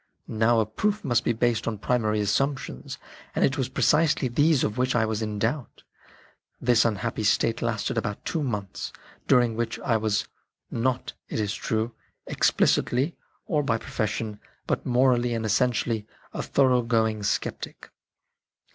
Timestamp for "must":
1.05-1.23